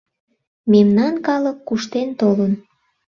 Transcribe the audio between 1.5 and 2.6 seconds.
куштен толын: